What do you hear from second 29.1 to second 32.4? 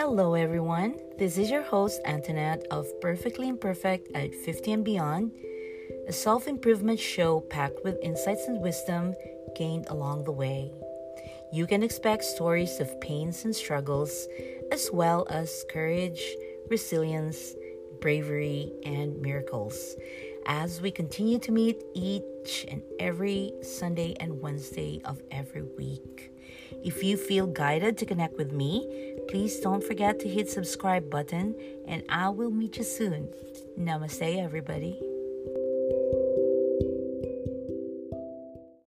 please don't forget to hit subscribe button and I